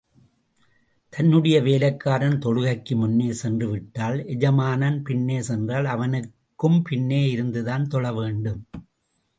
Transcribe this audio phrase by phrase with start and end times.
[1.13, 8.61] தன்னுடைய வேலைக்காரன் தொழுகைக்கு முன்னே சென்று விட்டால், எஜமானன் பின்னே சென்றால், அவனுக்கும் பின்னே இருந்துதான் தொழ வேண்டும்.